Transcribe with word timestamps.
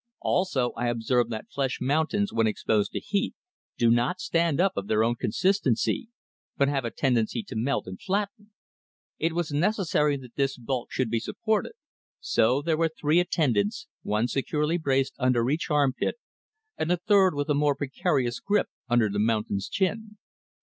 Also 0.23 0.71
I 0.71 0.87
observed 0.87 1.29
that 1.29 1.51
flesh 1.53 1.77
mountains 1.79 2.33
when 2.33 2.47
exposed 2.47 2.91
to 2.93 2.99
heat 2.99 3.35
do 3.77 3.91
not 3.91 4.19
stand 4.19 4.59
up 4.59 4.75
of 4.75 4.87
their 4.87 5.03
own 5.03 5.13
consistency, 5.15 6.09
but 6.57 6.67
have 6.67 6.83
a 6.83 6.89
tendency 6.89 7.43
to 7.43 7.55
melt 7.55 7.85
and 7.85 8.01
flatten; 8.01 8.49
it 9.19 9.33
was 9.33 9.51
necessary 9.51 10.17
that 10.17 10.33
this 10.33 10.57
bulk 10.57 10.91
should 10.91 11.11
be 11.11 11.19
supported, 11.19 11.73
so 12.19 12.63
there 12.63 12.77
were 12.77 12.89
three 12.89 13.19
attendants, 13.19 13.85
one 14.01 14.27
securely 14.27 14.79
braced 14.79 15.13
under 15.19 15.47
each 15.51 15.69
armpit, 15.69 16.15
and 16.79 16.89
the 16.89 16.97
third 16.97 17.35
with 17.35 17.51
a 17.51 17.53
more 17.53 17.75
precarious 17.75 18.39
grip 18.39 18.69
under 18.89 19.07
the 19.07 19.19
mountain's 19.19 19.69
chin. 19.69 20.17